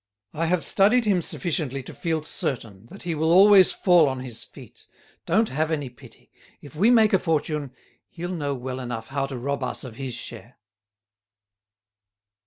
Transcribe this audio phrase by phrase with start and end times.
[0.33, 4.43] I have studied him sufficiently to feel certain that he will always fall on his
[4.43, 4.87] feet.
[5.27, 7.75] Don't have any pity; if we make a fortune,
[8.09, 10.57] he'll know well enough how to rob us of his share."